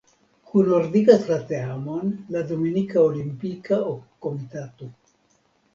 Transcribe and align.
Kunordigas 0.51 1.27
la 1.33 1.37
teamon 1.51 2.09
la 2.37 2.43
Dominika 2.53 3.03
Olimpika 3.11 3.83
Komitato. 4.27 4.91